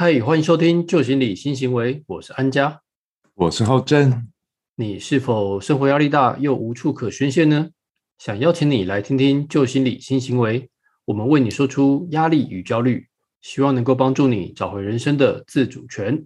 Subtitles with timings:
[0.00, 2.82] 嗨，欢迎收听旧心理新行为，我是安家。
[3.34, 4.28] 我是浩正。
[4.76, 7.70] 你是否生活压力大又无处可宣泄呢？
[8.16, 10.70] 想邀请你来听听旧心理新行为，
[11.04, 13.08] 我们为你说出压力与焦虑，
[13.40, 16.24] 希望能够帮助你找回人生的自主权。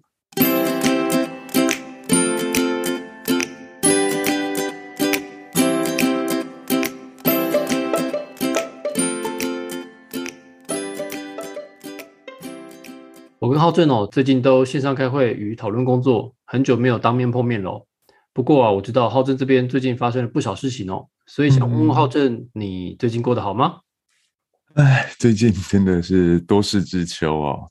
[13.63, 17.87] 浩正哦，最近都线上开会与讨论工作，很久没有当面碰面喽。
[18.33, 23.77] 不过啊，我知道浩正这边最近发生了不少事情哦，所以想问问浩正，你最近过得好吗？
[24.75, 27.71] 哎，最近真的是多事之秋哦。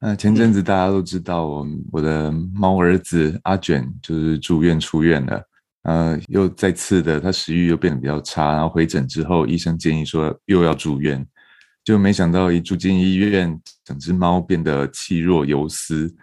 [0.00, 5.42] 那前阵子大家都知道，我我的猫儿子阿卷就是住院出院了，
[5.84, 11.24] 呃，又再次的他食欲又变得比较差，然后回诊之后，医生建议说又要住院。
[11.88, 16.14] 就没想到一住进医院，整只猫变得气若游丝，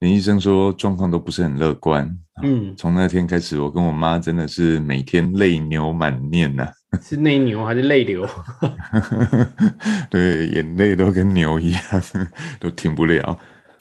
[0.00, 2.14] 连医生说状况都不是很乐观。
[2.42, 6.68] 嗯，从那天开始，我跟我妈真的是每天泪流满面呐。
[7.00, 8.28] 是内牛还是泪流？
[10.10, 11.82] 对，眼泪都跟牛一样，
[12.60, 13.38] 都停不了。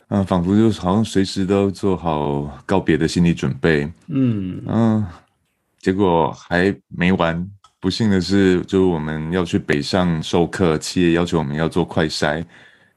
[0.08, 3.92] 嗯，仿佛就好像随时都做好告别的心理准备。
[4.08, 5.06] 嗯嗯，
[5.82, 7.46] 结果还没完。
[7.84, 12.42] 不幸的是，就是我们要去北上授课，企业要求我们要做快筛，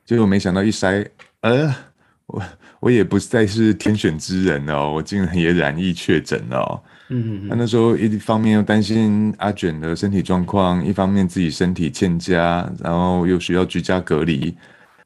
[0.05, 1.05] 结果没想到一筛，
[1.41, 1.75] 呃，
[2.27, 2.41] 我
[2.79, 6.81] 我也不再是天选之人哦，我竟然也染疫确诊了。
[7.09, 14.57] 嗯，那那时候一方面又担心阿卷的身体状况，一方面自己身体欠佳，然后又需要居家隔离，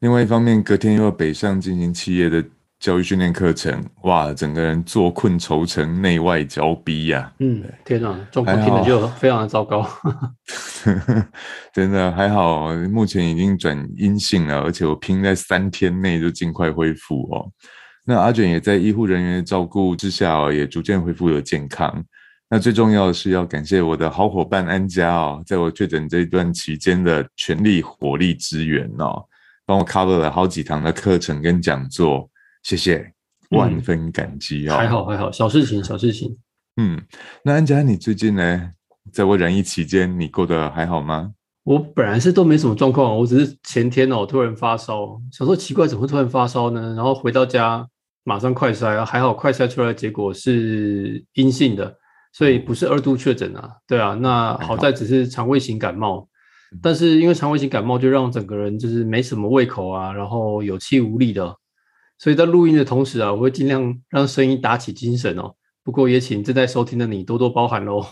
[0.00, 2.44] 另外一方面隔天又要北上进行企业的。
[2.80, 7.30] 教育训练课程，哇，整个人坐困愁城，内外交逼呀！
[7.38, 9.86] 嗯，天哪，状况听着就非常的糟糕。
[11.74, 17.52] 真的还好，目前已经转阴性了，而且我拼在三天内就尽快恢复哦。
[18.06, 22.02] 那阿卷也在医护人员的照顾之下，也逐渐恢复了健康。
[22.48, 29.22] 那最重要的是要感谢我的好伙伴安家哦，在我确诊这一段期间的全力火力支援哦，
[29.66, 32.29] 帮我 cover 了好几堂的课程跟讲座。
[32.62, 33.12] 谢谢，
[33.50, 34.76] 万分感激哦。
[34.76, 36.36] 还好还好，小事情小事情。
[36.76, 37.00] 嗯，
[37.44, 38.70] 那安佳，你最近呢？
[39.12, 41.32] 在我染疫期间，你过得还好吗？
[41.64, 46.94] 我本来是都没什么状况，我只是前天哦突然发烧，想说奇怪，怎么会突然发烧呢？
[46.94, 47.86] 然后回到家
[48.24, 51.94] 马上快筛，还好快筛出来结果是阴性的，
[52.32, 53.70] 所以不是二度确诊啊。
[53.86, 56.28] 对啊，那好在只是肠胃型感冒，
[56.80, 61.56] 但是因为肠胃型感冒就让整个人就是没什么胃口啊，然后有气无力的。
[62.20, 65.54] 所以在录音的同时啊，我会尽量让声音打起精神哦。
[65.82, 68.04] 不过也请正在收听的你多多包涵喽。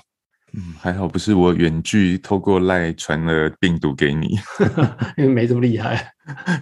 [0.55, 4.29] 嗯，还好不是我远距透过赖传了病毒给你，
[5.19, 6.11] 因为没这么厉害。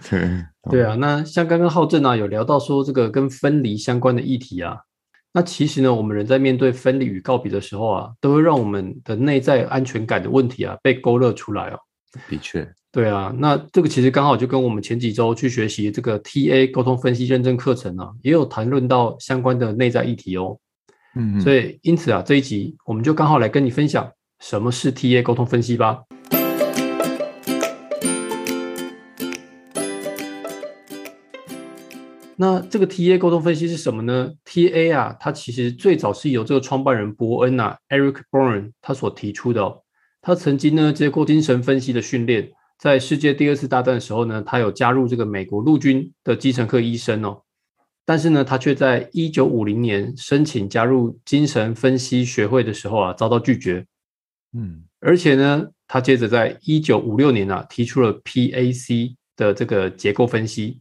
[0.09, 0.29] 对
[0.69, 4.75] 对啊，那像刚刚浩正啊有聊到说这个跟分离相关的议题啊，
[5.31, 11.79] 那其实呢，我们人在面对分离与告别的时候啊，都会让我们的内在安全感的问题啊被勾勒出来哦。
[12.29, 12.69] 的确。
[12.89, 20.57] 对啊，那这个其实刚好就跟我们前几周去学习这个 TA 沟通分析认证课程啊，也有谈论到相关的内在议题哦。
[21.15, 24.09] 嗯，所以因此啊，这一集我们就刚好来跟你分享
[24.39, 26.01] 什么是 TA 沟通分析吧。
[32.39, 39.81] 那这个 TA 沟通分析是什么呢？TA 啊，它其实最早是由这个创办人伯恩啊，Eric Bourne 他所提出的哦。
[40.21, 42.51] 他曾经呢接过精神分析的训练。
[42.77, 47.41] 在世界第二次大战的时候呢，他有加入这个美国陆军的基层科医生哦，
[48.05, 53.85] 但是呢，他却在一九五零年申请加入精神分析学会的时候啊，遭到拒绝。
[54.53, 60.79] 嗯，而且呢，他接着在一九五六年啊，提出了 PAC 的这个结构分析。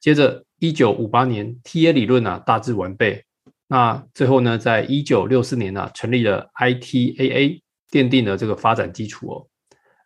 [0.00, 3.22] 接着一九五八年 TA 理论啊大致完备。
[3.68, 7.60] 那最后呢，在一九六四年啊，成立了 ITAA，
[7.90, 9.46] 奠定了这个发展基础哦。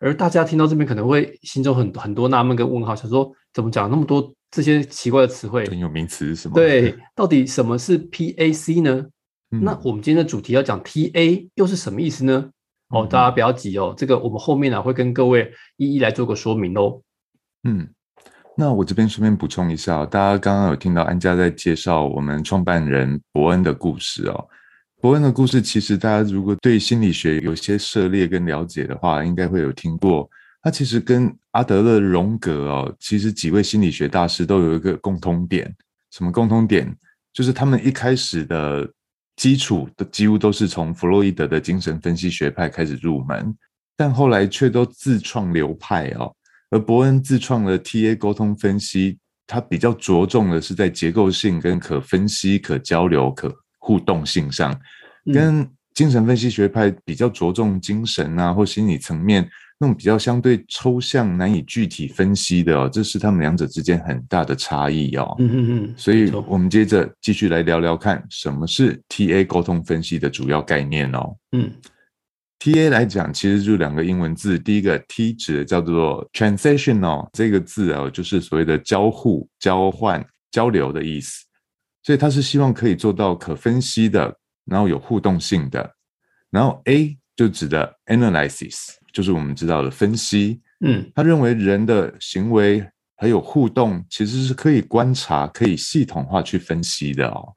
[0.05, 5.67] 而大家听到这边可能会心中很很多纳闷跟问号，想说怎么讲那么多这些奇怪的词汇？
[5.67, 6.53] 很有名词是吗？
[6.53, 9.07] 对，到底什么是 PAC 呢？
[9.49, 12.51] 那我们今天的主题要讲 TA 又是什么意思呢？
[12.89, 17.01] 哦，大家不要急哦，这个我们后面呢会跟各位一一来做个说明哦。
[17.63, 17.89] 嗯，
[18.55, 24.47] 那我这边顺便补充一下，大家刚刚有听到安家在介绍我们创办人伯恩的故事哦。
[25.05, 30.27] 伯恩的故事，其实大家如果对心理学有些涉猎跟了解的话，应该会有听过。
[30.63, 35.71] 他其实跟阿德勒、荣格哦，其实几位心理学大师都有一个共通点。
[36.09, 36.91] 什么共通点？
[37.31, 38.91] 就是他们一开始的
[39.35, 43.55] 基础的几乎都是从弗洛伊德的精神分析学派开始入门，
[43.95, 46.33] 但后来却都自创流派哦。
[46.71, 54.75] 而伯恩自创了 TA 沟通分析，它比较着重的是在结构性、跟可分析、可交流、可互动性上，
[55.31, 59.47] 跟精神分析学派比较着重精神啊或心理层面
[59.79, 65.35] 那种比较相对抽象、难以具体分析的哦，这是他们两者之间很大的差异哦。
[65.37, 65.93] 嗯嗯嗯。
[65.95, 71.35] 所以我们接着继续来聊聊看，什么是 TA 沟通分析的主要概念哦。
[71.51, 71.71] 嗯。
[72.57, 74.57] T A 来讲，其实就两个英文字。
[74.57, 81.44] 第一个 T 指的叫做 transactional 这个字啊，就是所谓的交互、交换、交流的意思。
[82.05, 85.95] 所以他是希望可以做到可分析的，然后有互动性的。
[86.51, 90.61] 然后 A 就指的 analysis，就是我们知道的分析。
[90.81, 97.51] 嗯，他认为人的行为还有互动，其实是可以观察、可以系统化去分析的哦。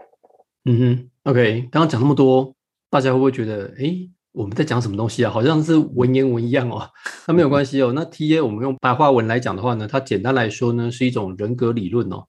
[0.65, 2.57] 嗯哼，OK，刚刚讲那么多，
[2.89, 4.09] 大家会不会觉得，哎？
[4.33, 5.31] 我们在讲什么东西啊？
[5.31, 6.89] 好像是文言文一样哦。
[7.29, 7.93] 那没有关系哦。
[7.95, 12.25] 那 T A 我们用白话文来讲的话呢，它简单来说呢是一种人格理论哦。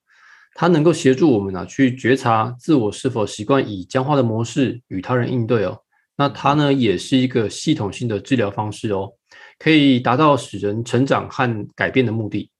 [0.59, 5.79] 它能够协助我们呢去觉察自我是否习惯以僵化的模式与他人应对哦。
[6.17, 9.09] 那它呢也是一个系统性的治疗方式哦，
[9.57, 12.51] 可以达到使人成长和改变的目的。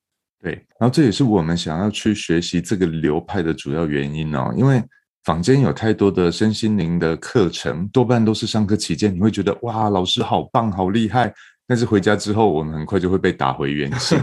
[0.41, 4.81] 对，然后这也是我们想要去学习这个流派的主要原因哦，因为。
[5.25, 11.31] 坊间有太多的身心灵的课程，多半都是上课期间，你会觉得哇，老师好棒，好厉害。
[11.69, 14.17] 但是回家之后，我们很快就会被打回原形。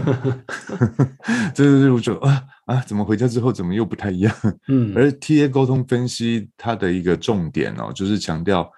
[1.54, 4.34] 这是我觉得啊啊，怎么回家之后怎么又不太一样？
[4.66, 4.92] 嗯。
[4.96, 8.68] 而 T A 沟通分析它的一个重点哦，就是强调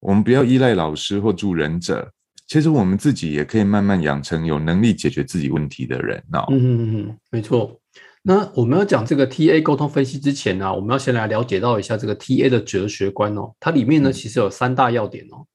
[0.00, 2.06] 我们不要依赖老师或助人者，
[2.46, 6.44] 其实我们自己也可以慢慢养成有能力解决自己问题的人哦。
[6.50, 7.80] 嗯嗯嗯，没错。
[8.22, 13.54] 那我们要讲这个 T A 沟通分析之前呢，我们要先来了解到一下这个 T A 的哲学观哦。
[13.58, 15.46] 它里面呢其实有三大要点哦。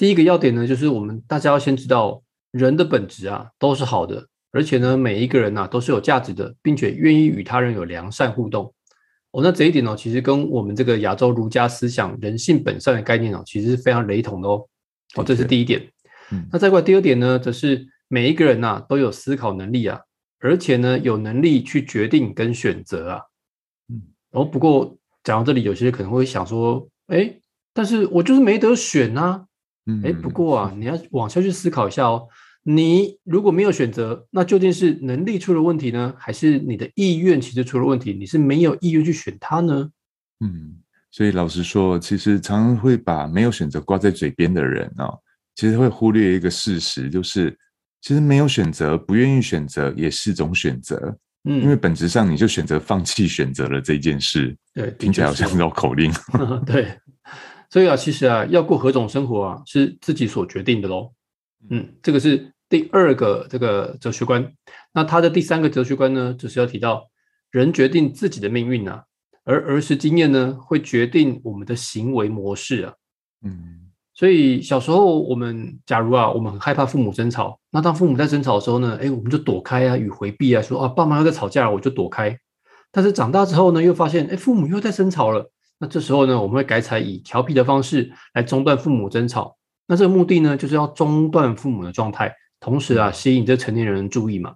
[0.00, 8.72] 第一个要点呢，就是我们大家要先知道人的本质啊都是好的，而且呢每一个人呐都是有价值的，并且愿意与他人有良善互动
[9.32, 9.42] 哦。
[9.42, 14.66] 那这一点呢，其实跟我们这个亚洲儒家思想人性本善的概念哦，其实是非常雷同的哦。
[15.16, 15.86] 哦，这是第一点。
[16.50, 20.00] 那再过来第二点呢，则是每一个人呐都有思考能力啊。
[20.38, 23.20] 而且呢，有能力去决定跟选择啊，
[23.92, 24.00] 嗯，
[24.30, 27.34] 哦，不过讲到这里，有些人可能会想说，哎，
[27.74, 29.44] 但是我就是没得选啊，
[29.86, 32.26] 嗯，哎，不过啊，你要往下去思考一下哦，
[32.62, 38.12] 你如果没有选择，那究竟是能力出了问题呢，还是你的意愿其实出了问题？
[38.12, 39.90] 你是没有意愿去选它呢？
[40.40, 40.76] 嗯，
[41.10, 45.12] 所以老实说，其实常常会把没有选择挂在嘴边的人啊，
[45.54, 47.56] 其实会忽略一个事实，就是。
[48.02, 56.10] 其实没有选择，不愿意选择也是种选择，嗯，因为本质上你就选择放弃选择了这件事，对，听起来好像绕口令，
[56.64, 56.98] 对，
[57.70, 61.12] 所以啊，其实啊，要过何种生活啊，是自己所决定的喽，
[61.70, 64.52] 嗯，这个是第二个这个哲学观，
[64.92, 67.08] 那他的第三个哲学观呢，就是要提到
[67.50, 69.04] 人决定自己的命运啊，
[69.44, 72.94] 而儿时经验呢，会决定我们的行为模式啊，
[73.42, 73.76] 嗯。
[74.12, 82.36] 所以小时候，我们假如啊，我们很害怕父母争吵，那当父母在争吵的时候呢，哎，我们就躲开啊，与回避啊，说啊，爸妈又在吵架了，我就躲开。
[82.92, 85.50] 但是长大之后呢，又发现，哎，父母又在争吵了，
[85.80, 89.56] 那这时候呢，我们会改采以调皮的方式来中断父母争吵。
[89.88, 94.54] 那这个目的呢，就是要中断父母的状态，同时啊，吸引这成年人的注意嘛。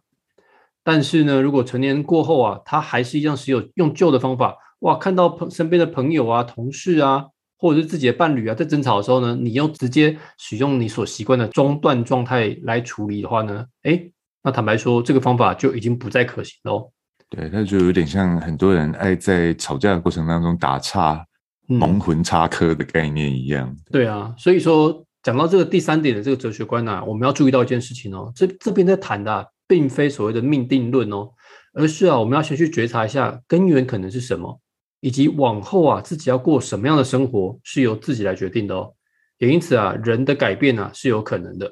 [0.84, 7.24] 但是呢，如果成年过后啊，他还是一样使用用旧的方法，哇，看到朋身边的朋友啊、同事啊。
[7.56, 14.10] 或者是自己的伴侣啊，在争吵的时候呢，你又直接使用你所习惯的中断状态来处理的话呢，哎，
[14.42, 16.90] 那坦白说，这个方法就已经不再可行喽。
[17.34, 21.24] 对，那就有点像很多人爱在吵架的过程当中打岔、
[21.66, 23.76] 蒙混插科的概念一样。
[23.90, 31.30] 对啊，所以说讲到这个第三点的这个哲学观呢，我们要注意到一件事情哦，这这边在谈的并非所谓的命定论哦，
[31.72, 34.60] 而是啊，我们要先去觉察一下根源可能是什么。
[35.00, 38.90] 以及往后啊，自己要过什么样的生活是由自己来决定的哦。
[39.36, 41.70] 也因此啊，人的改变呢是有可能的。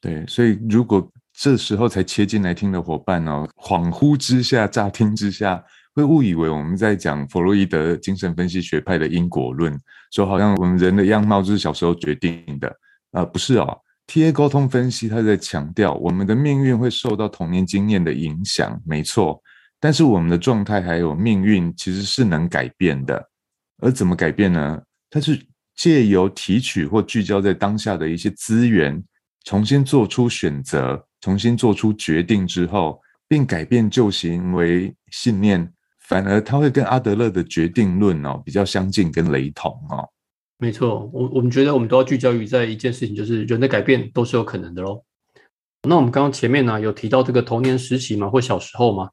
[0.00, 5.62] 对，所以如果这时候才切进来听的伙伴哦，恍惚之下、乍听之下，
[5.94, 9.78] 会误以为我们在讲弗洛伊德精神分析学派的因果论，
[10.12, 12.74] 说好像我们人的样貌就是小时候决定的
[13.12, 13.78] 啊，不是哦。
[14.06, 19.42] T A 沟通分析，他在强调我们的命运会受到童年经验的影响，没错。
[19.78, 23.22] 但是我们的状态还有命运其实是能改变的，
[23.82, 24.80] 而怎么改变呢？
[25.10, 25.38] 它是
[25.74, 29.02] 借由提取或聚焦在当下的一些资源，
[29.46, 40.08] 重新做出选择，重新做出决定之后，并改变旧行为信念，反而它会跟阿德勒的决定论哦比较相近跟雷同哦。
[40.58, 45.04] 没错，我我们觉得我们都要聚焦于在一件事情，就是人的改变都是有可能的喽。
[45.88, 49.10] 那我们刚刚前面呢有提到这个童年时期嘛，或小时候嘛。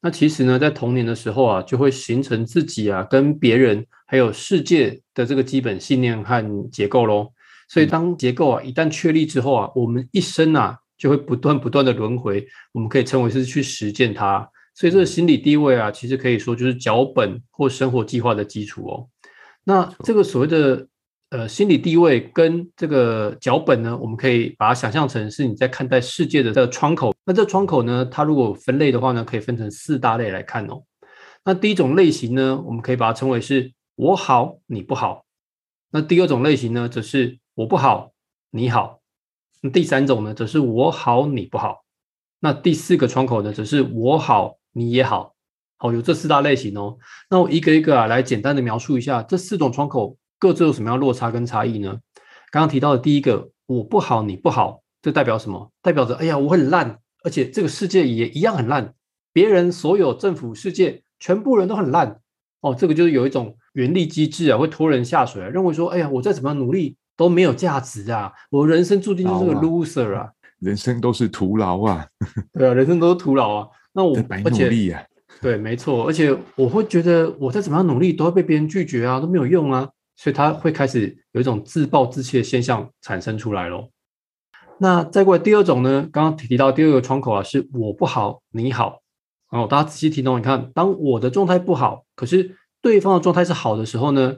[0.00, 7.32] 那其实呢，在童年的时候啊，就会形成自己啊跟别人还有世界的这个基本信念和结构喽。
[7.72, 14.46] 所以当结构啊一旦确立之后啊，我们一生啊就会不断不断的轮回，我们可以称为是去实践它。
[14.74, 19.08] 所以这个心理地位啊，其实可以说就是脚本或生活计划的基础哦。
[19.64, 20.86] 那这个所谓的
[21.30, 27.14] 呃心理地位跟这个脚本呢，我们可以把它想象成是你在看待世界的这个窗口。
[27.24, 30.82] 那这窗口呢，它如果分类的话呢，可以分成四大类来看哦。
[31.42, 35.24] 那第一种类型呢，我们可以把它称为是我好你不好。
[35.90, 38.12] 那第二种类型呢，则是我不好
[38.50, 39.00] 你好。
[39.74, 41.84] 第三种呢，则是我好你不好。
[42.40, 44.56] 那第四个窗口呢，则是我好。
[44.74, 45.34] 你也好，
[45.76, 46.96] 好有这四大类型哦。
[47.28, 52.00] 那我一个一个啊来简单的描述一下这四种窗口各自有什么样落差跟差异呢？
[52.50, 55.70] 刚刚提到的第一个，我不好你不好，这代表什么？
[55.82, 58.94] 代表着哎呀我很烂，而且这个世界也一样很烂，
[59.30, 62.22] 别人所有政府世界全部人都很烂
[62.62, 62.74] 哦。
[62.74, 72.06] 这个就是有一种原力机制啊，会拖人下水，认为说哎呀我再怎么样努力都没有价值啊，我人生注定就是个 loser 啊，人生都是徒劳啊。
[72.52, 73.68] 对啊，人生都是徒劳啊。
[73.92, 75.06] 那我而且
[75.40, 83.90] 对，没错，而且我会觉得我再怎么样努力都会被别人拒绝啊，都没有用啊，所以他会开始有一种自暴自弃的现象产生出来咯。
[84.78, 89.00] 那再过来第二种呢，刚刚提到第二个窗口啊，是我不好你好，
[89.50, 94.36] 然哦，大家仔细听哦，你看，当我的状态不好，可是对方的状态是好的时候呢，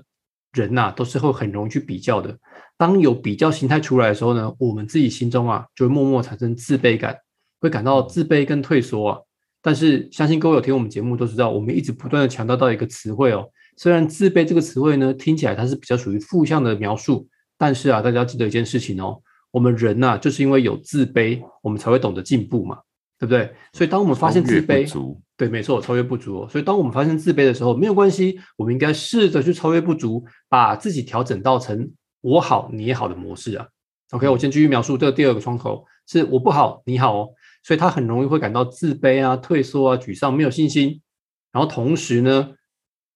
[0.53, 2.39] 人呐都是会很容易去比较的。
[2.85, 7.17] 当有比较心态出来的时候呢，我们自己心中啊就会默默产生自卑感，
[7.59, 9.19] 会感到自卑跟退缩啊。
[9.63, 13.49] 但是相信各位有听我们节目都知道，我们一直不断的强调到一个词汇哦。
[13.79, 17.27] 虽然自卑这个词汇呢听起来它是比较属于负向的描述，
[17.57, 19.19] 但是啊，大家要记得一件事情哦，
[19.51, 22.79] 我们人呐就是因为有自卑，我们才会懂得进步嘛，
[23.19, 23.51] 对不对？
[23.73, 24.87] 所以当我们发现自卑，
[25.39, 26.47] 对，没错，超越不足。
[26.51, 31.91] 所以当我们发现自卑的时候，没有关系，我们应该试着去超越不足，把自己调整到成
[32.25, 33.69] 我好你也好的模式啊。
[34.13, 37.29] OK，我先继续描述这第二个窗口，是我不好你好哦。
[37.63, 41.03] 所以他很容易会感到自卑啊、退缩啊、沮丧、没有信心，
[41.53, 42.55] 然后同时呢，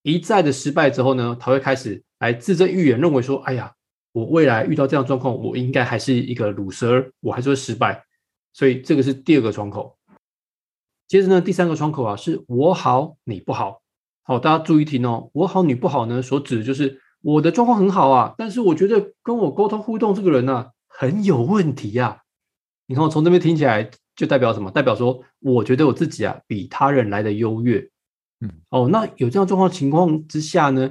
[0.02, 3.72] 一再的失败之后呢，他会开始来自证预言，认为说：“哎呀，
[4.12, 8.04] 我未来遇到这样状况，我应该还是一个鲁蛇，我还是会失败。”
[8.52, 9.96] 所以这个是第二个窗口。
[11.06, 13.82] 接着呢，第三个窗口啊，是我好你不好。
[14.22, 22.22] 好，大家注意听哦，我好你不好呢，所指的就是我的状况很好啊，但是我觉得跟我沟通互动这个人呢，很有问题呀。
[22.86, 23.90] 你看我从这边听起来。
[24.18, 24.68] 就代表什么？
[24.68, 27.78] 代表说，我觉得我自己啊，比他人来的优越。
[28.40, 30.90] 嗯，哦，那有这样状况情况之下呢，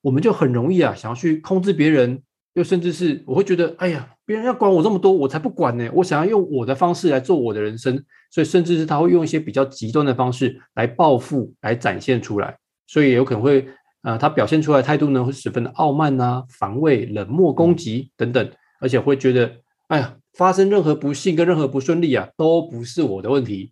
[0.00, 2.22] 我们就很容易啊，想要去控制别人，
[2.54, 5.86] 又甚至是我会觉得，哎呀，别人要管我这么多，我才不管呢。
[5.92, 12.56] 我想要用我的方式来做我的人生，所以甚至是他会用一些比较极端的方式来报复，来展现出来。
[12.86, 13.68] 所以有可能会，
[14.02, 19.56] 呃，他表现出来态度呢，会十分的傲慢啊、防卫、冷漠、攻击等等，而且会觉得，
[19.88, 20.16] 哎呀。
[20.32, 23.70] 发生任何不幸跟任何不顺利啊，都不是我的问题，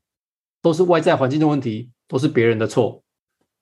[0.60, 3.02] 都是外在环境的问题，都是别人的错。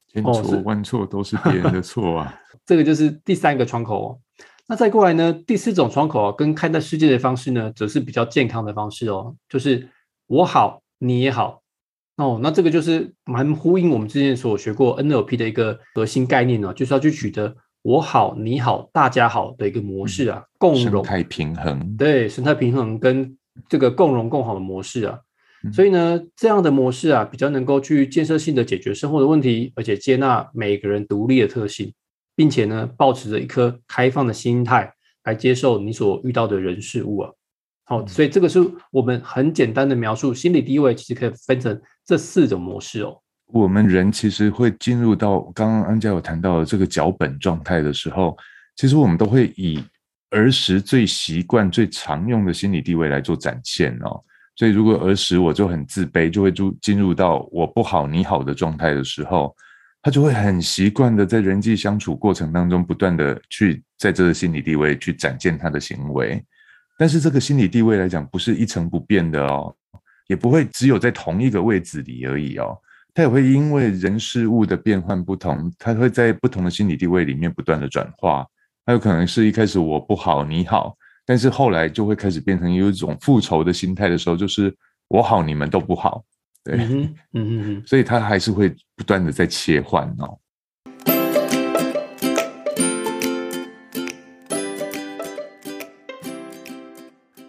[0.09, 2.35] 千错万错都是别人的错啊！
[2.67, 4.05] 这个就是第三个窗口。
[4.05, 4.19] 哦。
[4.67, 9.89] 那再过来呢，第四种窗口啊，跟看待世界的方式呢，则是比较健康的方式哦，就是
[10.27, 11.63] 我好你也好
[12.19, 12.39] 哦。
[12.43, 17.57] 那这个就是蛮呼应我们之前所学过 NLP 的一个核心概念哦，就是要去取得。
[17.83, 25.19] 我好，你好，大家好的一个模式啊，共荣生态平衡，对生态平衡跟这个共荣共好的模式啊，
[25.73, 31.95] 所以呢，这样的模式啊，比较能够去建设性的解决生活的问题，而且接纳每个人独立的特性，
[32.35, 34.93] 并且呢，保持着一颗开放的心态
[35.25, 37.31] 来接受你所遇到的人事物啊。
[37.89, 43.19] 好，所以这个是我们很简单的描述心理地位，其实可以分成这四种模式哦。
[43.47, 48.37] 我们人其实会进入到刚刚安家有谈到的这个脚本状态的时候，
[48.77, 49.83] 其实我们都会以
[50.29, 54.23] 儿时最习惯、最常用的心理地位来做展现哦。
[54.55, 59.57] 所以，如果儿时我就很自卑，就会入进入到我不好你好的状态的时候，
[60.03, 66.45] 他就会很习惯的在人际相处过程当中，不断的去在这个心理地位去展现他的行为。
[66.99, 69.73] 但是，这个心理地位来讲，不是一成不变的哦，
[70.27, 72.77] 也不会只有在同一个位置里而已哦。
[73.15, 78.45] 它也会因为人事物的变换不同，它会在不同的心理地位里面不断的转化。
[78.85, 84.75] 他有可能是一开始我不好你好，但是后来就会开始变成有一种复仇的心态的时候，就是
[85.09, 86.25] 我好你们都不好，
[86.65, 90.39] 对，嗯嗯嗯，所以它还是会不断的在切换哦。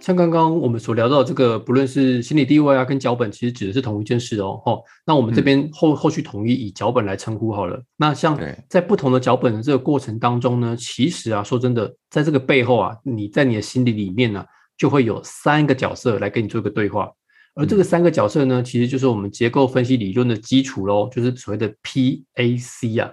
[0.10, 4.60] 像刚刚我们所聊到这个，不论是心理地位啊，跟脚本其实指的是同一件事哦。
[4.66, 7.80] 哦，那我们这边后后续统一以脚本来称呼好了。
[7.96, 8.36] 那像
[8.68, 14.44] 在不同的脚本的这个过程当中呢，其实啊，说真的，在这个背后啊，你在你的心理里面呢，
[14.80, 17.08] 就会有三个角色来跟你做一个对话。
[17.54, 23.12] 而这个三个角色呢，其实就是我们结构分析理论的基础喽，就是所谓的 PAC 啊。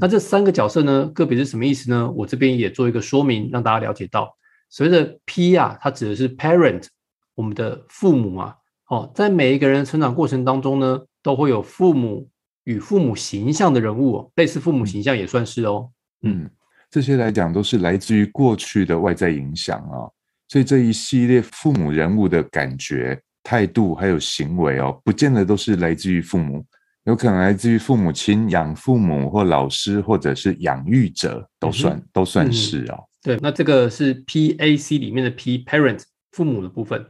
[0.00, 2.08] 那这三个角色呢，个别是什么意思呢？
[2.14, 4.32] 我这边也做一个说明，让大家了解到。
[4.70, 6.86] 所谓的 P 啊，它指的是 parent，
[7.34, 8.54] 我们的父母啊。
[8.88, 12.28] 哦，在每一个人成长过程当中呢，都会有父母
[12.64, 15.90] 与父母形象的人物，类似父母形象也算是哦。
[16.22, 16.48] 嗯，
[16.90, 20.10] 这些来讲都是来自于过去的外在影响啊。
[20.48, 26.64] 所以这一系列父母人物的感觉、态度还有行为哦，不见得都是来自于父母，
[27.04, 33.04] 有可能来自于父母亲、养父母或老师，或者是养育者，都算都算是哦。
[33.22, 37.06] 对，那这个是 P A C 里面的 P parent 父母的部分。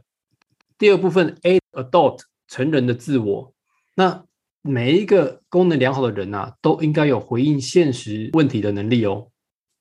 [0.77, 3.53] 第二部分 A adult 成人的自我。
[3.95, 4.23] 那
[4.61, 9.29] 每一个功能良好的人呐，都应该有回应现实问题的能力哦。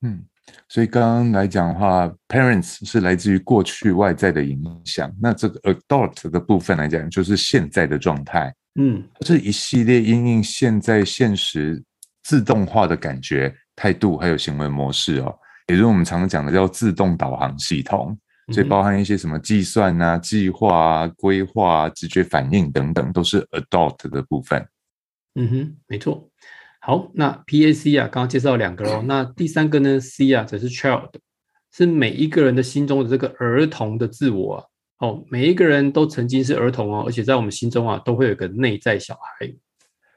[0.02, 0.24] 嗯，
[0.68, 5.12] 所以刚刚来讲的话，parents 是来自于过去外在的影响。
[5.20, 8.54] 那这个 adult 的部分来讲，就是现在的状态。
[8.76, 11.82] 嗯，这一系列因应现在现实
[12.22, 15.36] 自动化的感觉、态度还有行为模式哦。
[15.70, 18.18] 也就是我们常常讲的叫自动导航系统，
[18.52, 24.66] 所以包含一些什么计算啊、计划啊、规划啊、直觉反应等等，都是 adult 的部分。
[25.36, 26.28] 嗯哼，没错。
[26.80, 29.02] 好，那 PAC 啊，刚刚介绍两个喽。
[29.02, 31.10] 那第三个呢？C 啊，则是 child，
[31.72, 34.64] 是每一个人的心中的这个儿童的自我啊。
[34.98, 39.54] 哦，每一个人都曾经是儿童哦，而且在我们心中啊，都会有个内在小孩。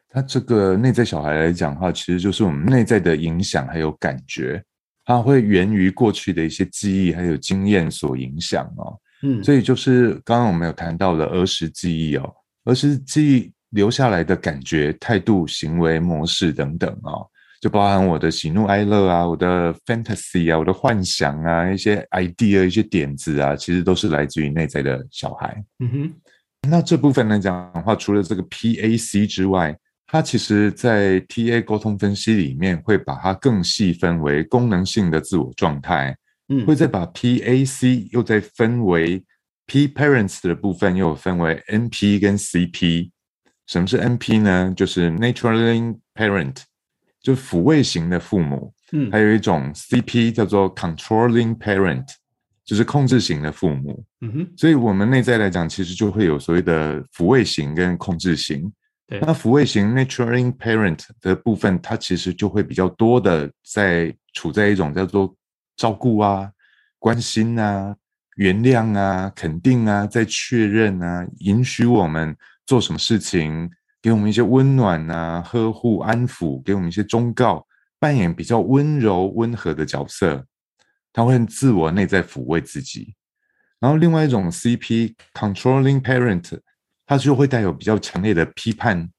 [0.09, 4.63] 他这个内在小孩来讲的话，其实就是我们内在的影响还有感觉。
[5.05, 12.33] 它会源于过去的一些记忆还有经验所影响哦，嗯，所以就是刚刚我们有谈到的儿时记忆哦，
[12.65, 17.27] 儿时记忆留下来的感觉、态度、行为模式等等哦，
[17.59, 25.63] 就包含我的喜怒哀乐啊，我的 fantasy 啊，我的幻想啊，一些 idea、一些点子啊，其实都是来自于内在的小孩。
[25.79, 26.13] 嗯哼，
[26.69, 29.77] 那这部分来讲的话，除了这个 PAC 之外。
[30.07, 36.15] 它其实，在 TA 沟通分析里面，会把它更细分为功能性的自我状态，
[36.49, 39.23] 嗯，会再把 PAC 又再分为
[39.65, 43.09] P parents 的部分，又分为 NP 跟 CP。
[43.65, 44.73] 什么是 NP 呢？
[44.75, 46.57] 就是 Nurturing Parent，
[47.21, 52.05] 就抚慰型的父母，嗯，还有一种 CP 叫做 Controlling Parent，
[52.65, 54.53] 就是控制型的父母，嗯哼。
[54.57, 58.71] 所以我们内在来讲，其实就会有所谓的抚慰型跟控制型。
[59.07, 65.35] 那抚慰型 nurturing parent 的部分，它其实就会比较多的在处在一种叫做
[65.75, 66.49] 照顾啊、
[66.97, 67.95] 关心啊、
[68.37, 72.35] 原谅啊、肯定啊、在确认啊、允许我们
[72.65, 73.69] 做什么事情，
[74.01, 77.67] 给我们一些温暖啊、呵护、安抚，给我们一些忠告，
[77.99, 80.43] 扮演比较温柔、温和的角色，
[81.11, 83.13] 他会自我内在抚慰自己。
[83.79, 86.57] 然后另外一种 CP controlling parent。
[87.05, 89.09] 他就会带有比较强烈的批判，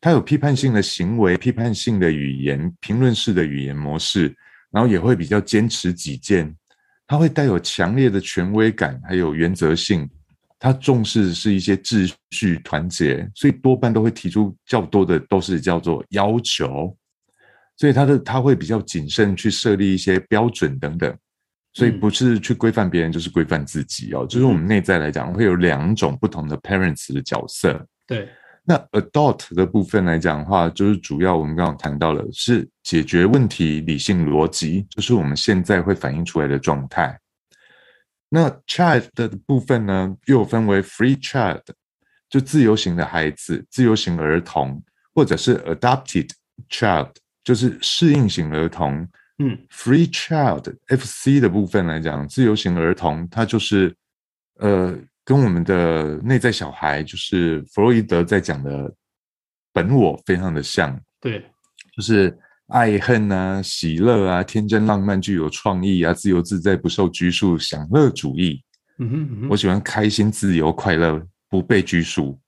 [0.00, 4.34] 他有批判性的行为、批判性的语言、评论式的语言模式，
[4.70, 6.54] 然后也会比较坚持己见。
[7.06, 10.08] 他会带有强烈的权威感，还有原则性。
[10.58, 16.96] 他重视是一些秩序、团结，所以多半都会提出较多的都是叫做要求。
[17.76, 21.14] 所以他的他会比较谨慎去设立一些标准等等。
[21.74, 24.24] 所以不是去规范别人，就是规范自己哦。
[24.26, 27.84] 就是我们内在来讲，会有两种不同的 parents 的角色。
[28.06, 28.28] 对，
[28.62, 37.18] 那 adult 的部分来讲的话，就是主要我们刚刚谈到了是解决问题、理性逻辑，就是我们现在会反映出来的状态。
[38.28, 41.62] 那 child 的部分呢，又分为 free child，
[42.30, 44.80] 就自由型的孩子、自由型儿童，
[45.12, 46.30] 或者是 adopted
[46.70, 47.10] child，
[47.42, 49.08] 就是适应型儿童。
[49.38, 53.92] 嗯，free child F C 的部分来讲，自由型儿童，他就是
[54.60, 58.94] 呃，跟我们的内在小孩，就是弗洛伊德在讲的
[59.72, 60.96] 本我非常的像。
[61.20, 61.44] 对，
[61.96, 68.62] 就是爱恨啊，喜乐啊，天真浪漫，具有创意啊，自由自在，不受拘束，享乐主义。
[68.98, 72.38] 嗯哼，我喜欢开心、自由、快乐，不被拘束。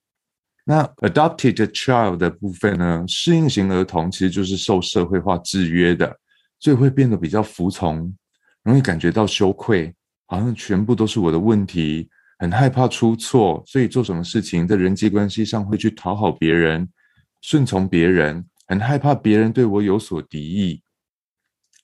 [0.64, 6.16] 那 adopted child 的部分呢，适应型儿童其实就是受社会化制约的。
[6.58, 8.14] 所以会变得比较服从，
[8.62, 9.94] 容易感觉到羞愧，
[10.26, 16.88] 好像全部都是我的问题，很害怕出错，所以做什么事情在人际关系上会去讨好别人，
[17.42, 20.82] 顺从别人，很害怕别人对我有所敌意，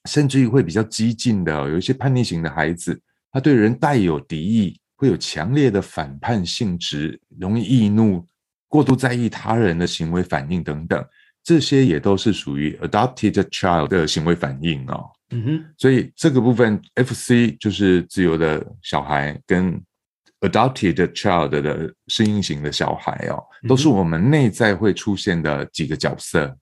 [0.09, 8.27] 甚至于会比较激进的，有一些叛逆型的孩子，他对人带有敌意，会有强烈的反叛性质，容易易怒，
[8.67, 11.05] 过度在意他人的行为反应等等，
[11.43, 15.09] 这些也都是属于 adopted child 的行为反应哦。
[15.31, 19.81] 嗯哼，所以这个部分 F C 就是自由的小孩跟
[20.41, 26.57] adopted child 的适应型的小孩哦，都是我们内在会出现的几个角色。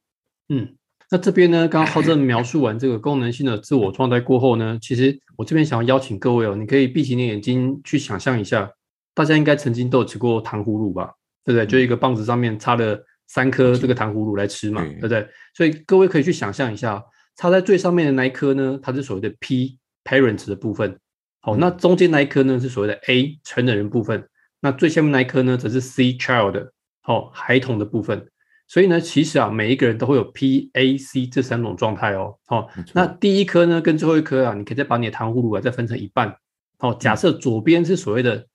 [0.49, 0.75] 嗯。
[1.13, 8.71] 那这边呢，刚刚浩正描述完这个功能性的自我状态过后呢，其实我这边想要邀请各位哦，你可以闭起你眼睛去想象一下，
[9.13, 11.13] 大家应该曾经都有吃过糖葫芦吧，
[11.43, 11.67] 对不对？
[11.67, 12.97] 就一个棒子上面插了
[13.33, 15.25] 三颗这个糖葫芦来吃嘛，对不对？
[15.53, 17.01] 所以各位可以去想象一下，
[17.37, 20.99] 插在最上面的那一颗呢，它是所谓的 P parents 的部分，
[21.39, 24.27] 好，那中间那一颗呢是所谓的 A 成人部分，
[24.59, 26.69] 那最下面那一颗呢则是 C child，
[27.05, 28.27] 哦，孩童的部分。
[28.67, 32.37] 所以呢，其实啊，每一个人都会有 P、A、C 这三种状态哦。
[32.45, 36.33] 好，那第一颗呢，跟最后一颗啊，你可以再把你的糖葫芦啊再分成一半。
[36.77, 38.47] 好，假设左边是所谓的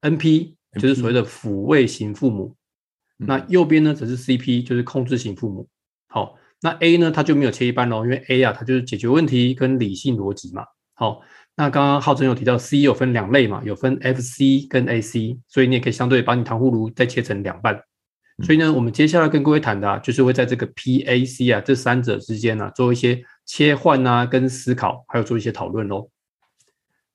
[0.00, 2.56] NP，就是所谓的抚慰型父母，
[3.18, 5.68] 那右边呢则是 CP，就是控制型父母。
[6.06, 10.64] 好，那 A 呢，它就没有切一半喽，因为 A 啊，它就是解决问题跟理性逻辑嘛。
[10.94, 11.20] 好，
[11.56, 17.82] 那刚刚浩真有提到 C 有分两类嘛，有分 FC 跟 AC，所以你也可以相对把你糖葫芦再切成两半。
[18.44, 26.08] 所以呢，我们接下来跟各位谈的，啊，就是会在这个 P、A、C 啊这三者之间呢，做一些切换啊，跟思考，还有做一些讨论喽。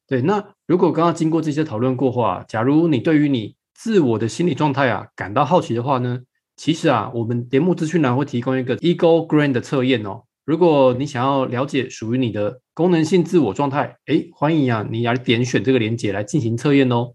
[0.06, 6.20] 对，那如果刚刚经过这些讨论过后啊，假如你对于你自我的心理状态啊感到好奇的话呢，
[6.56, 10.24] 其实啊，我们节目资讯栏会提供一个 Ego Grand 的测验哦。
[10.46, 17.14] 如果你想要了解属于你的功能性自我状态，哎，欢迎啊，你来点选这个链接来进行测验哦。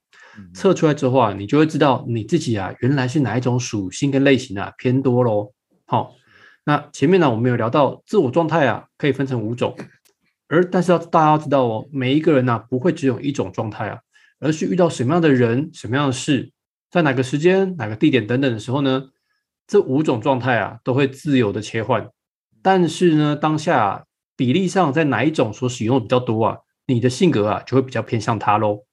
[0.54, 5.52] 测出来之后啊，你就会知道你自己啊，原来是哪一种属性跟类型啊偏多喽。
[5.84, 6.14] 好，
[6.64, 9.76] 那前面呢，我们有聊到自我状态啊，可以分成五种，
[10.48, 13.98] 而但是要大家要知道哦，每一个人呢不会只有一种状态啊，
[14.40, 16.52] 而是遇到什么样的人、什么样的事，
[16.90, 19.10] 在哪个时间、哪个地点等等的时候呢，
[19.66, 22.08] 这五种状态啊都会自由的切换。
[22.62, 28.84] 但是呢，当下比例上在哪一种所使用的比较多啊，你的性格啊就会比较偏向它喽。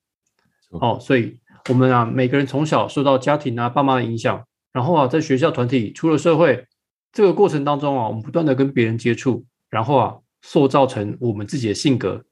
[0.69, 6.67] 哦，所以我们啊，每个人从小受到家庭啊、爸妈的影响，然后啊，在学校、团体、出了社会
[7.11, 12.25] 这个过程当中啊，我们不断的跟别人接触，然后啊，塑造成我们自己的性格，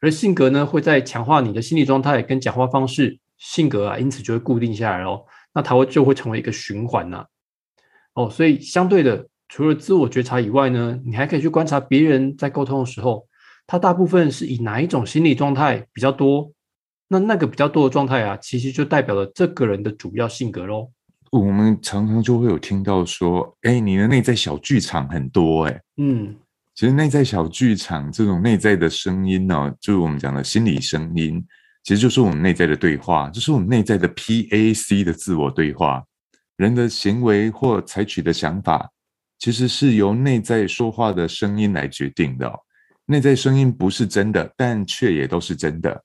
[0.00, 5.24] 而性格呢，会在强化你的心理状态跟讲话方式，性格啊，因此就会固定下来哦。
[5.52, 7.24] 那它会就会成为一个循环呐。
[8.14, 13.26] 哦，所以相对的，除了自我觉察以外呢，你还可以去观察别人在沟通的时候，
[13.66, 16.52] 他大部分是以哪一种心理状态比较多。
[17.08, 20.90] 那那个比较多的状态啊，其实就代表了这个人的主要性格喽。
[21.30, 26.36] 我们常常就会有听到说，哎，你的内在小剧场很多，哎，嗯，
[26.78, 31.44] 其实内在小剧场这种内在的声音呢，就是我们讲的心理声音，
[31.82, 36.04] 其实就是我们内在的对话，就是我们内在的 PAC 的自我对话。
[36.56, 38.88] 人的行为或采取的想法，
[39.40, 42.48] 其实是由内在说话的声音来决定的。
[43.06, 46.04] 内在声音不是真的，但却也都是真的。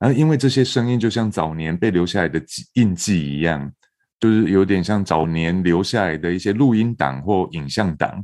[0.00, 2.38] 而因为这些声音就像早年被留下来的
[2.74, 3.72] 印记一样，
[4.20, 8.22] 就是有点像早年留下来的一些录音档或影像档，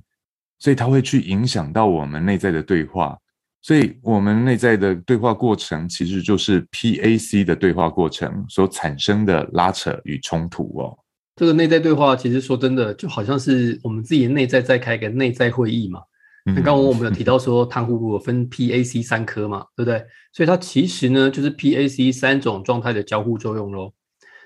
[0.60, 3.18] 所以它会去影响到我们内在的对话。
[3.62, 10.96] 所以我们内在的对话过程其实就是 PAC 的对话过程所产生的拉扯与冲突哦。
[11.36, 16.00] 这个内在对话其实说真的，就好像是我们自己的内在在开个内在会议嘛。
[16.46, 20.02] 那刚刚我们有 提到说，糖葫芦分 P、A、C 三科嘛，对不对？
[20.32, 23.92] 所以它其实呢，就是 P、A、C 三种状态的交互作用喽。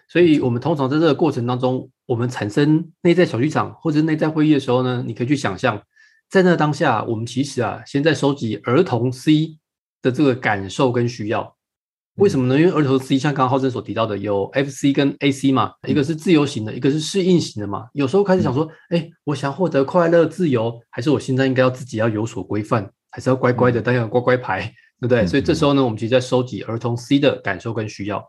[0.09, 5.81] 所以我们通常在这个过程当中，我们产生内在小剧场或者内在会议的时候呢，你可以去想象，
[6.29, 9.59] 在那当下，我们其实啊，现在收集儿童 C
[10.03, 11.57] 的这个感受跟需要。
[12.17, 12.59] 为什么呢？
[12.59, 17.89] 因为儿童 C 像刚刚浩正所提到的，有 F C 跟 A C 嘛，一个是自由型的，一个是适应型的嘛。
[17.93, 24.61] 有时候开始想说，哎，我想获得快乐自由，还是我现在应该要自己要有所规范，还是要乖乖的当个乖乖牌，
[25.01, 25.27] 对不对？
[25.27, 28.25] 所以这时候呢，我们其实在收集儿童 C 的感受跟需要。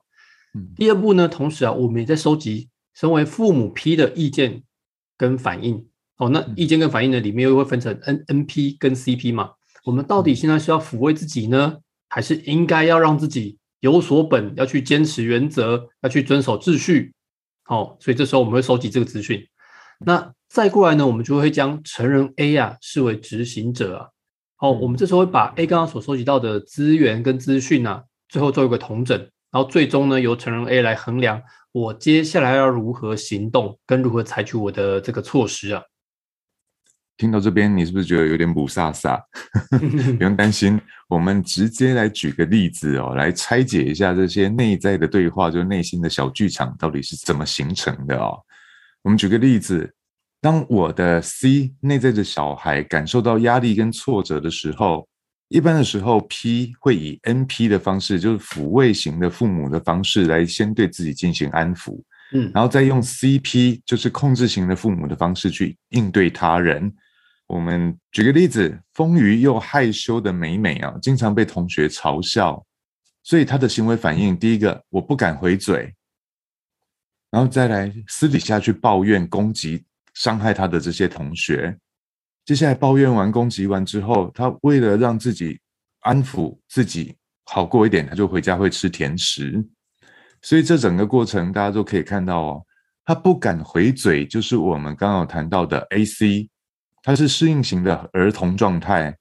[0.75, 4.63] 第二步呢，同时啊，我们也在收集身为父母 P 的意见
[5.15, 5.87] 跟反应。
[6.17, 9.51] 哦，那意见跟反应呢，里面又会分成 N N P 跟 C P 嘛。
[9.83, 11.77] 我们到底现在是要抚慰自己呢，
[12.09, 13.57] 还是应该要让自己？
[13.81, 17.13] 有所本，要去坚持原则，要去遵守秩序。
[17.67, 19.45] 哦，所以这时候我们会收集这个资讯。
[20.03, 24.07] 那再过来呢，我们就会将成人 A 啊视为执行者啊。
[24.55, 29.19] 好，我们这时候会把 A 刚刚所收集到的资源跟资讯啊，最后做一个统整，
[29.51, 31.39] 然后最终呢由成人 A 来衡量
[31.71, 35.83] 我接下来要如何行动，跟如何采取我的这个措施啊。
[37.17, 39.19] 听到这边，你是不是觉得有点不飒飒？
[40.17, 48.37] 不用担心，我们直接来举个例子哦，来拆解一下这些内在的对话，就内心的小剧场到底是怎么形成的哦。
[49.01, 49.89] 我们举个例子，
[50.41, 55.07] 当我的 C 内在的小孩感受到压力跟挫折的时候，
[55.47, 62.01] 一般的时候 P 会以 NP 的方式，就是抚慰型的父母的方式来先对自己进行安抚，
[62.33, 66.93] 嗯，然后再用 CP，就是控制型的父母的方式去应对他人。
[67.47, 72.65] 我们举个例子，丰腴又害羞的美美啊，经常被同学嘲笑，
[73.23, 75.93] 所以她的行为反应，第一个我不敢回嘴，
[77.29, 81.77] 然后再来私底下去抱怨、攻击、伤害她的这些同学。
[82.45, 85.59] 接下来抱怨完、攻击完之后，她为了让自己
[85.99, 89.63] 安抚自己好过一点，她就回家会吃甜食。
[90.41, 92.65] 所以这整个过程大家都可以看到哦，
[93.05, 96.49] 她不敢回嘴，就是我们刚刚谈到的 AC。
[97.05, 99.15] 他是适应型的儿童状态，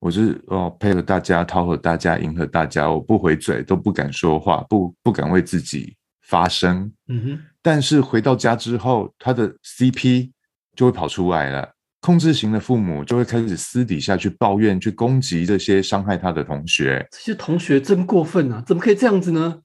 [0.00, 6.90] 我是哦配合大家，讨好大家，迎合大家，我不回嘴，都不敢说话，不不敢为自己发声。
[7.08, 7.38] 嗯哼。
[7.60, 10.30] 但是回到家之后，他的 CP
[10.74, 17.06] 就会跑出来了，控制型的父母就会开始私底下去抱怨，去攻击这些伤害他的同学。
[17.10, 18.64] 这些同学真过分啊！
[18.66, 19.60] 怎么可以这样子呢？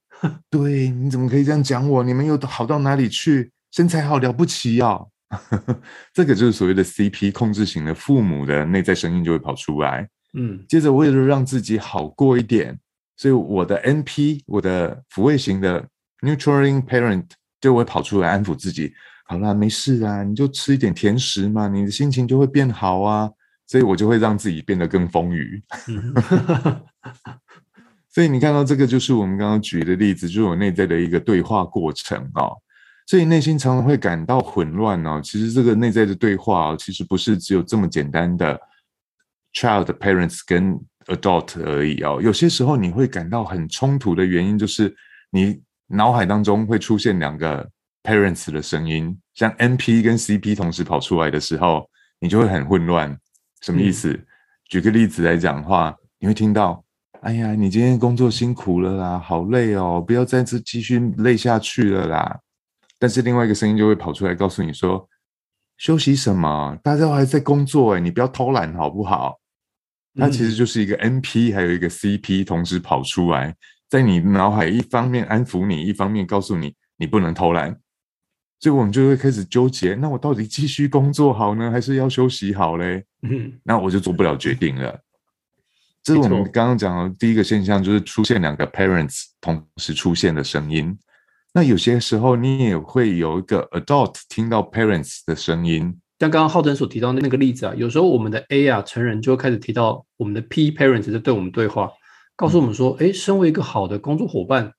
[0.49, 2.03] 对，你怎么可以这样讲我？
[2.03, 3.53] 你们又好到哪里去？
[3.71, 4.99] 身材好了不起啊！
[6.13, 12.77] 这个就是所谓的 CP 控制型的父母的内在声音就会跑出来，嗯，接着为了让自己好过一点，
[13.15, 15.87] 所以我的 NP 我的抚慰型的
[16.21, 17.25] Nurturing Parent
[17.61, 18.93] 就会跑出来安抚自己，
[19.25, 23.29] 好啦，没事啊，你就吃一点甜食嘛，你的心情就会变好啊，
[23.67, 25.61] 所以我就会让自己变得更丰腴。
[28.13, 32.51] 所以你看到这个就是我们刚刚举的例子，就是我内在的一个对话过程啊。
[33.07, 35.19] 所以内心常常会感到混乱哦。
[35.23, 38.59] 其实这个内在的对话，其实不是只有这么简单的
[39.53, 42.19] child parents 跟 adult 而已哦。
[42.21, 44.95] 有些时候你会感到很冲突的原因，就是
[45.31, 47.67] 你脑海当中会出现两个
[48.03, 53.17] parents 的声音，像 NP 跟 CP 同时跑出来的时候，你就会很混乱。
[53.61, 54.17] 什么意思？
[54.69, 56.81] 举个例子来讲话，你会听到
[57.21, 62.39] ：“哎呀，你今天工作辛苦了啦，好累哦，不要再次继续累下去了啦。”
[63.01, 65.09] 但是另外一个声音就会跑出来告诉你说
[65.75, 66.77] ：“休息什么？
[66.83, 69.39] 大家都还在工作哎，你不要偷懒好不好？”
[70.15, 73.55] 它其实就是一个 NP 还有一个 CP 同时跑出来，
[73.89, 77.75] 在你脑海一方面安抚你，一方面告诉你你不能偷懒。
[78.59, 83.03] 所以我们就会开始纠结：那我到底继续工作好呢，还是要休息好嘞？
[83.23, 84.99] 嗯，那我就做不了决定了。
[86.03, 90.95] 这是我们刚刚讲的第一个现象，就是出现两个 parents 同时出现的声音。
[91.53, 95.81] 那有些时候，你也会有一个 adult 听到 parents 的声音，
[96.19, 101.91] 像刚刚浩真所提到的那个例子啊，有时候我们的 A 啊成人就会开始提到我们的 P parents 在对我们对话，
[102.37, 104.71] 告诉我们说：，哎，身为一个好的工作伙伴，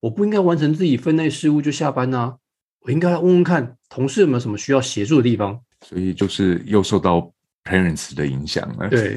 [0.00, 2.36] 我不应该完成自己分内事务就下班呐，
[2.80, 5.60] 我应该来问问看同事有没有什么需要协助的地方。
[5.82, 7.30] 所以就是又受到
[7.64, 8.88] parents 的影响了。
[8.88, 9.14] 对，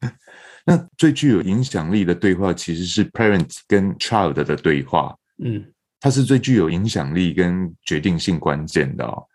[0.64, 5.14] 那最具有影响力的对话其实是 parents 跟 child 的对话。
[5.44, 5.62] 嗯。
[6.00, 9.26] 它是最具有影响力跟决定性关键的哦。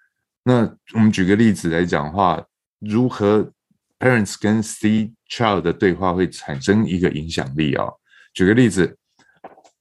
[0.43, 0.61] 那
[0.93, 2.41] 我们举个例子来讲话，
[2.79, 3.51] 如何
[3.99, 7.93] parents 跟 C child 的对话会产生一个影响力哦？
[8.33, 8.97] 举个例子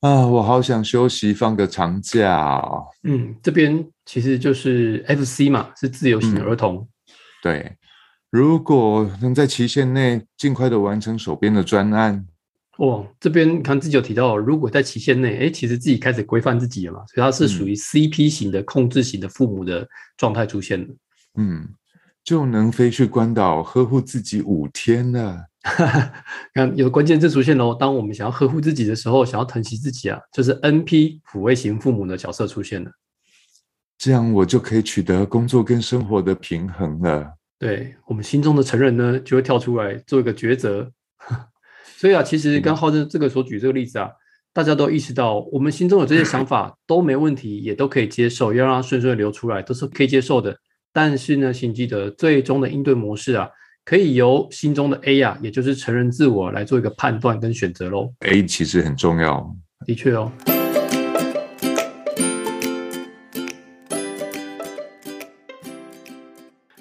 [0.00, 2.60] 啊，我好想休息，放个长假。
[3.04, 6.88] 嗯，这边其实就是 FC 嘛，是自由型儿童。
[7.42, 7.76] 对，
[8.30, 12.26] 如果能在期限内尽快的完成手边的专案。
[12.82, 20.88] 哦，这边看自己有提到，如果在期限内，哎，其实自己开始规范自己了嘛，所以他是属于 CP 型的控制型的父母的状态出现了。
[21.38, 21.68] 嗯，
[22.24, 25.46] 就能飞去关岛呵护自己五天了。
[26.54, 32.90] 看有关键字出现喽，当我们想要呵护自己的时候，想要疼惜自己啊，就是 NP 抚慰型父母的角色出现了。
[33.96, 37.32] 这样我就可以取得工作跟生活的平衡了。
[37.60, 40.90] 对我们心中的成人呢，就会跳出来做一个抉择。
[42.02, 44.10] 所以啊，其实刚浩正这个所举这个例子啊，
[44.52, 50.58] 大家都意识到，我们心中有这些想法都没问题，也都可以接受，要让它顺顺流出来，都是可以接受的。
[50.92, 53.48] 但是呢，请记得最终的应对模式啊，
[53.84, 58.12] 可以由心中的 A 啊，也就是成人自我来做一个判断跟选择喽。
[58.26, 59.54] A 其实很重要，
[59.86, 60.32] 的确哦。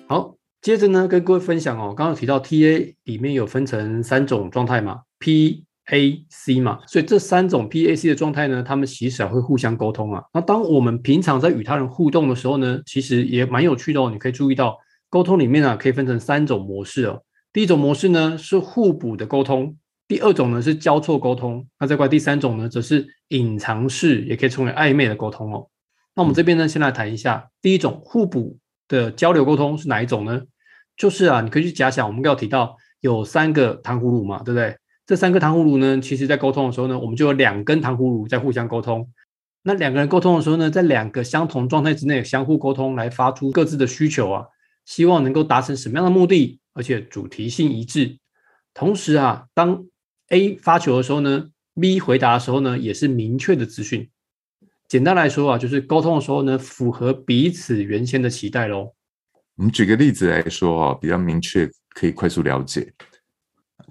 [0.07, 5.01] 好，接着呢，跟各位分享哦，刚刚提到 TA 里面有分成三种状态嘛。
[5.21, 10.23] P A C 嘛，所以这三种 P A C 的状态呢，他们其实会互相沟通啊。
[10.33, 14.09] 那当我们平常在与他人互动的时候呢，其实也蛮有趣的哦。
[14.11, 14.77] 你可以注意到，
[15.09, 17.21] 沟通里面啊，可以分成三种模式哦。
[17.53, 19.75] 第一种模式呢是互补的沟通，
[20.07, 25.67] 第二种呢是交错沟通，那再过来第三种呢则是隐藏式，也可以称为暧昧的沟通哦。
[26.15, 28.57] 那我们这边呢，先来谈一下第一种互补
[28.87, 30.41] 的交流沟通是哪一种呢？
[30.97, 34.75] 就是啊，你可以去假想，我们要提到有三个糖葫芦嘛，对不对？
[35.05, 39.09] 这三个糖葫芦呢，其实在沟通的时候呢，我们就有两根糖葫芦在互相沟通。
[39.63, 44.45] 那两个人沟通的时候呢，在两个相同状态之内相互沟通，来发出各自的需求啊，
[44.85, 48.17] 希望能够达成什么样的目的，而且主题性一致。
[48.73, 49.85] 同时啊，当
[50.29, 54.09] A 发球的时候呢，B 回答的时候呢，也是明确的资讯。
[54.87, 58.93] 简单来说啊，就是沟通的时候呢，符合彼此原先的期待喽。
[59.57, 62.91] 我们举个例子来说啊，比较明确，可以快速了解。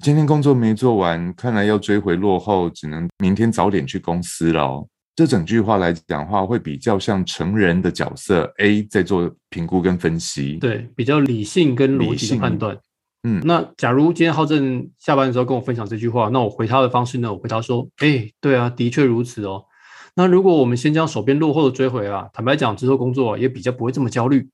[0.02, 4.86] 今天工作没做完，看来要追回落后，只能明天早点去公司了。
[5.14, 12.78] 这整句话来讲话，会比较像成人的角色 A 在做评估跟分析，对，比较理性跟逻辑的判断。
[13.24, 17.30] 嗯，那假如今天浩正下班的时候跟我分享这句话，那我回他的方式呢？
[17.30, 19.64] 我回他说：“哎，对啊，的确如此哦。
[20.14, 24.48] 那如果我们先将手边落后的追回啊，坦白讲，之后工作也比较不会这么焦虑。”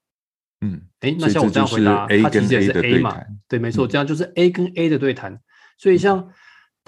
[0.60, 3.16] 嗯，哎，那像我这样回答，他其实也是 A 嘛？
[3.48, 5.40] 对，没错，这样就是 A 跟 A 的对谈。
[5.78, 6.28] 所以像。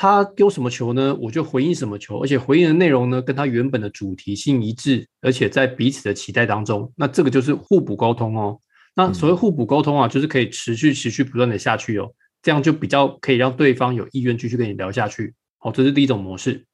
[0.00, 1.12] 他丢什么球呢？
[1.20, 8.60] 我就回应什么球，而且回应的内容呢，跟他原本的主题性一致，而且在彼此的期待当中，那这个就是互补沟通哦。
[8.94, 12.08] 那所谓互补沟通啊，就是可以持续、持续不断的下去哦，
[12.40, 15.34] 这样就比较可以让对方有意愿继续跟你聊下去。
[15.58, 16.64] 好，这是第一种模式。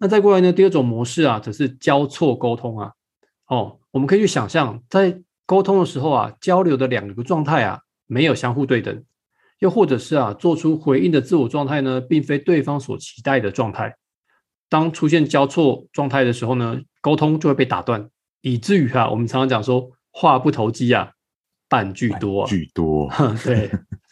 [0.00, 2.90] 那再过来呢，第二种模式啊，则是交错沟通啊。
[3.46, 9.02] 哦，我们可以去想象，在沟通的时候啊，交流的两个状态啊，没有相互对等。
[9.60, 13.96] 又或者是啊，做出回应的自我状态呢，并非对方所期待的状态。
[14.68, 18.10] 当出现交错状态的时候呢，沟通就会被打断，
[18.42, 21.10] 以至于啊，我们常常讲说话不投机啊，
[21.66, 22.46] 半句多。
[22.46, 23.10] 句多，
[23.42, 23.70] 对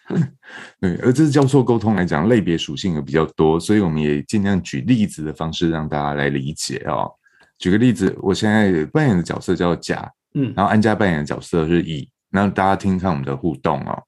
[0.81, 0.97] 对。
[1.03, 7.13] 而这是交错沟通来讲，类别属性也比较多，所以我们也尽量举例子的方式让大家来理解哦。
[7.59, 14.05] 举个例子，我现在扮演的角色叫甲，嗯，然后安家扮演的角色是乙，那大家听看我们的互动哦。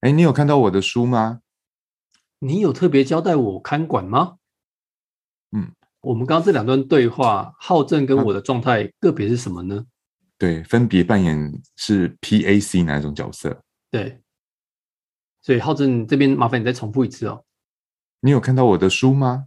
[0.00, 1.40] 哎，你有看到我的书吗？
[2.40, 4.36] 你有特别交代我看管吗？
[5.52, 9.86] 嗯，我们刚刚这两段对话，浩正跟我的状态个别是什么呢？
[10.36, 13.62] 对，分别扮演是 P、A、C 哪一种角色？
[13.90, 14.20] 对，
[15.40, 17.42] 所以浩正这边麻烦你再重复一次哦。
[18.20, 19.46] 你有看到我的书吗？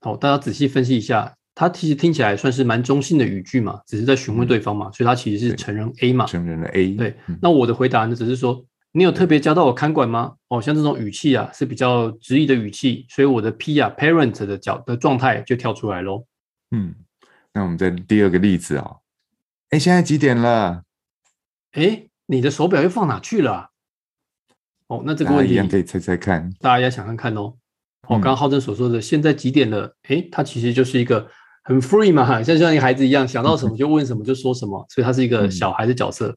[0.00, 6.94] 好，大家仔细分析一下，他其实听起来算是蛮中性的语句嘛，只是在询问对方嘛，所以他其实是成人 A 嘛，成人的 A。
[6.94, 8.64] 对，那我的回答呢，只是说。
[8.92, 10.36] 你有特别交到我看管吗？
[10.48, 16.24] 哦，像这种语气啊，是比较直译的语气，所以我的 P 啊，parent 的角的状态就跳出来喽。
[16.70, 16.94] 嗯，
[17.52, 18.96] 那我们再第二个例子啊，
[19.68, 20.84] 哎，现在几点了？
[21.72, 23.68] 哎，你的手表又放哪去了？
[24.86, 27.52] 哦，那这个问题可以猜猜看，大家要想看看哦。
[28.08, 29.94] 哦，刚刚浩正所说的现在几点了？
[30.08, 31.28] 哎，它其实就是一个
[31.66, 36.36] 很 free 嘛，像像一个孩子一样，想到什么 就问什么就说什么，所以他是一个小孩的角色。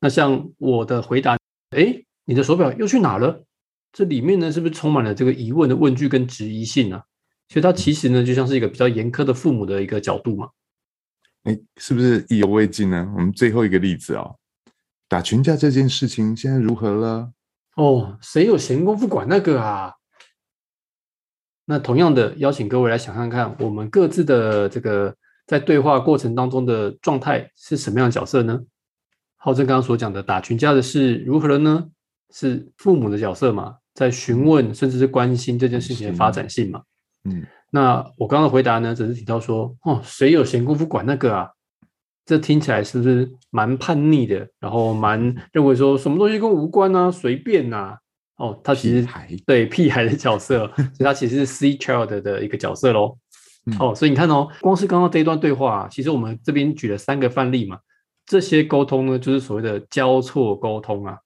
[0.00, 1.38] 那像我的回答。
[1.70, 3.44] 哎，你的手表又去哪了？
[3.92, 7.02] 这里面呢，是不是充满了这个疑问的问句跟质疑性啊？
[7.48, 10.48] 所以它其实呢，就像是一个比较严苛的父母的一个角度嘛。
[11.44, 13.12] 哎，是不是意犹未尽呢？
[13.16, 14.30] 我们最后一个例子啊，
[15.08, 17.30] 打群架这件事情现在如何了？
[17.76, 19.94] 哦，谁有闲工夫管那个啊？
[21.66, 25.14] 那同样的，邀请各位来想看看，我们各自的这个
[25.46, 28.60] 在对话过程当中的状态是什么样的角色呢？
[29.36, 31.86] 浩正刚刚所讲的打群架的是如何了呢？
[32.32, 36.82] 是父母的角色嘛，在询问甚至是关心这件事情的发展性嘛。
[37.24, 41.50] 嗯，那我刚刚的回答呢，只是提到说，哦，谁有闲工夫管那个啊？
[42.26, 44.48] 这听起来是不是蛮叛逆的？
[44.58, 47.98] 然后蛮认为说什么东西跟我无关啊，随便呐。
[48.36, 49.06] 哦，他其实
[49.46, 53.16] 对屁孩的角色，所以他其实是 C child 的一个角色喽。
[53.78, 57.78] 哦，所以你看哦，光是刚刚这一段对话，其实我们这边举了三个范例嘛。
[58.26, 61.18] 这些沟通呢，就是所谓的交错沟通啊。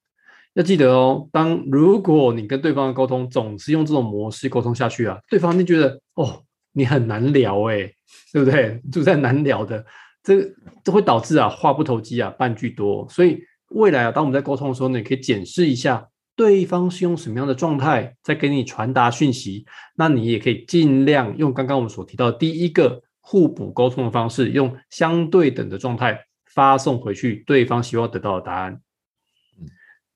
[0.54, 6.42] 要记得哦，当如果你跟对方的沟通总是用这种模式沟通下去啊，对方就觉得哦，
[6.72, 7.90] 你很难聊哎，
[8.32, 8.80] 对不对？
[8.90, 9.84] 就在难聊的，
[10.22, 10.42] 这
[10.82, 13.08] 这会导致啊话不投机啊，半句多。
[13.08, 16.04] 所以未来啊，当我们在沟通的时候呢，你可以检视一下
[16.38, 19.66] 对方是用什么样的状态在给你传达讯息，
[19.96, 26.24] 那你也可以尽量用刚刚我们所提到的第一个互补沟通的方式，用相对等的状态。
[26.54, 28.80] 发送回去对方希望得到的答案。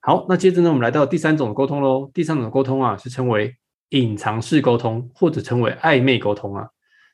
[0.00, 2.10] 好，那接着呢，我们来到第三种沟通喽。
[2.12, 3.54] 第三种沟通啊，是称为
[3.90, 6.66] 隐藏式沟通，或者称为暧昧沟通啊。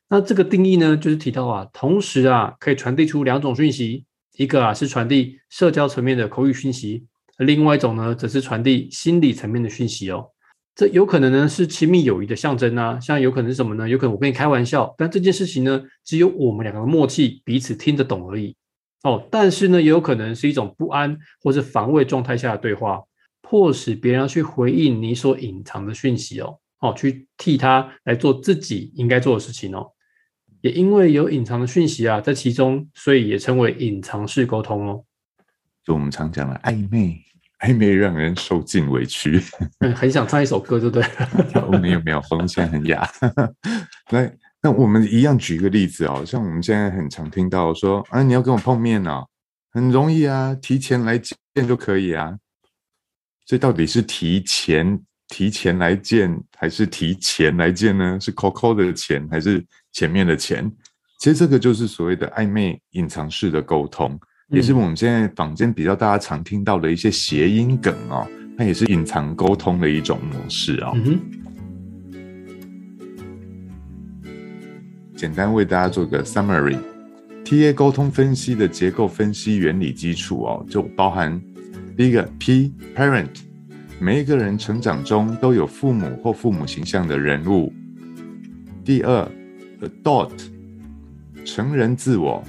[0.09, 4.07] 那这个定义呢，就是提到啊，同时啊，可以传递出两种讯息，
[4.37, 7.05] 一个啊是传递社交层面的口语讯息，
[7.39, 10.27] 另外一种呢，则是传递心理层面的讯息哦。
[10.75, 13.89] 这有可能呢是亲密友谊的象征啊，像有可能是什么呢？
[13.89, 18.55] 有可能我跟你开玩笑，但这件事情呢，只有我们两个的默契，彼此听得懂而已
[19.03, 19.27] 哦。
[19.29, 23.03] 但是呢，也有可能是一种不安或是防卫状态下的对话，
[23.43, 29.91] 迫使别人去回应你所隐藏的讯息哦，哦，去替他来做自己应该做的事情哦。
[30.61, 35.05] 也因为有隐藏的讯息啊，在其中，所以也称为隐藏式沟通哦。
[35.83, 37.21] 就我们常讲的暧昧。
[37.61, 39.43] 暧昧让人受尽委屈，
[39.97, 41.79] 很想唱一首歌，对不对？
[41.81, 43.09] 没有没有，喉咙现在很哑。
[44.11, 44.31] 那
[44.63, 49.27] 那我们一样举一个例子哦，像我们现在很常听到说啊，你要跟我碰面哦，
[49.73, 51.37] 很容易啊，提前来见
[51.67, 52.37] 就可以啊。
[53.45, 58.19] 这到底是提前提前来见，还是提前来见呢？
[58.21, 60.71] 是 COCO 的钱，还是前面的钱？
[61.19, 64.19] 其实这个就是所谓的暧昧隐藏式的沟通。
[64.51, 68.27] 也是我们现在坊间比较大家常听到的一些谐音梗哦，
[68.57, 70.97] 它也是隐藏沟通的一种模式哦。
[75.15, 81.39] 简单为大家做个 summary，TA 沟通分析的结构分析原理基础哦，就包含
[81.95, 83.29] 第一个 P parent，
[84.01, 87.71] 每一个人成长中都有父母或父母形象的人物；
[88.83, 89.31] 第二
[89.83, 90.31] adult，
[91.45, 92.43] 成人自我。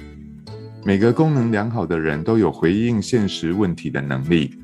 [0.82, 4.54] 每个功能良好的人都有回应现实问题的能力。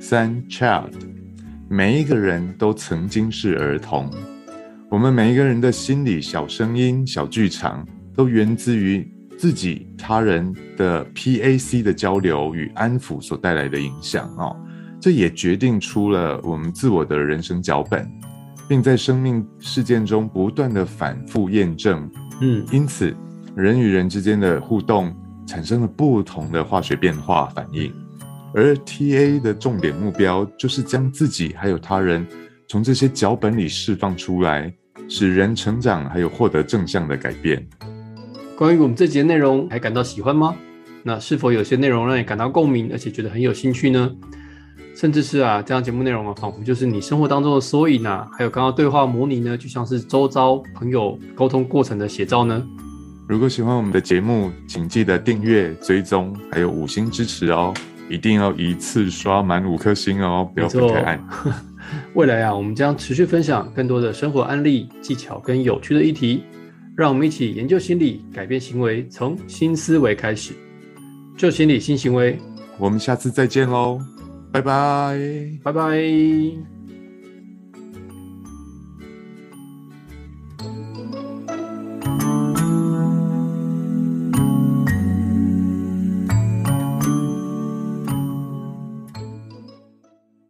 [0.00, 0.92] 三，child，
[1.68, 4.10] 每一个人都曾经是儿童。
[4.88, 9.06] 我们每一个人的心理小声音、小剧场，都源自于
[9.36, 14.56] 自己、他人的 PAC 的交流与安抚所带来的影响哦。
[14.98, 18.10] 这也决定出了我们自我的人生脚本，
[18.66, 22.10] 并在生命事件中不断的反复验证。
[22.40, 23.14] 嗯，因此
[23.54, 25.14] 人与人之间的互动。
[25.46, 27.92] 产生了不同的化学变化反应，
[28.52, 32.26] 而 TA 的重点目标就是将自己还有他人
[32.68, 34.72] 从这些脚本里释放出来，
[35.08, 37.66] 使人成长，还有获得正向的改变。
[38.56, 40.54] 关于我们这节内容，还感到喜欢吗？
[41.02, 44.10] 那是否有些内容让你感到共鸣，而且觉得很有兴趣呢？
[44.96, 52.66] 甚至是啊，这样节目内容啊，仿佛就是你生活当中的缩影啊，还有刚刚对话模拟呢，就像是周遭朋友沟通过程的写照呢？
[53.28, 57.74] 如果喜欢我们的节目，请记得订阅、追踪，还有五星支持哦！
[58.08, 61.28] 一定要一次刷满五颗星哦，不要分开按。
[62.14, 66.44] 未来啊，我们将持续分享更多的生活案例、技巧跟有趣的议题，
[66.96, 70.52] 让我们一起研究心理，改变行为，从新思维开始，
[71.36, 72.38] 旧心理新行为。
[72.78, 73.98] 我们下次再见喽，
[74.52, 75.18] 拜拜，
[75.64, 76.75] 拜拜。